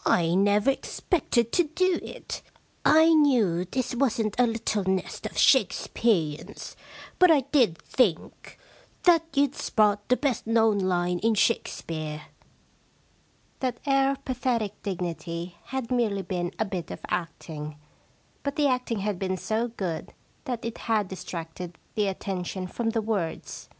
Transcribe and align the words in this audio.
* 0.00 0.02
I 0.04 0.34
never 0.34 0.68
ex 0.72 1.00
pected 1.00 1.52
to 1.52 1.64
do 1.64 1.98
it. 2.02 2.42
I 2.84 3.14
knew 3.14 3.64
this 3.64 3.94
wasn't 3.94 4.38
a 4.38 4.46
little 4.46 4.84
nest 4.84 5.24
of 5.24 5.38
Shakespeareans, 5.38 6.76
but 7.18 7.30
I 7.30 7.40
did 7.50 7.78
think 7.78 8.58
that 9.04 9.22
134 9.22 9.24
The 9.32 9.40
Shakespearean 9.40 9.72
Problem 9.72 9.98
you*d 10.02 10.04
spot 10.04 10.08
the 10.08 10.16
best 10.18 10.46
known 10.46 10.78
line 10.80 11.18
in 11.20 11.34
Shakespeare/ 11.34 12.22
That 13.60 13.80
air 13.86 14.10
of 14.10 14.24
pathetic 14.26 14.82
dignity 14.82 15.56
had 15.68 15.90
merely 15.90 16.20
been 16.20 16.52
a 16.58 16.66
bit 16.66 16.90
of 16.90 17.00
acting, 17.08 17.76
but 18.42 18.56
the 18.56 18.68
acting 18.68 18.98
had 18.98 19.18
been 19.18 19.38
so 19.38 19.68
good 19.68 20.12
that 20.44 20.62
it 20.62 20.76
had 20.76 21.08
distracted 21.08 21.78
the 21.94 22.06
attention 22.06 22.66
from 22.66 22.90
the 22.90 23.00
words. 23.00 23.70